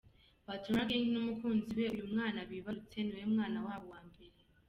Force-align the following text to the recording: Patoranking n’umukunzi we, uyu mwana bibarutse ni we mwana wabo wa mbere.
Patoranking 0.47 1.05
n’umukunzi 1.09 1.71
we, 1.79 1.85
uyu 1.93 2.05
mwana 2.11 2.39
bibarutse 2.49 2.97
ni 3.01 3.13
we 3.17 3.23
mwana 3.33 3.57
wabo 3.65 3.87
wa 3.93 4.01
mbere. 4.07 4.35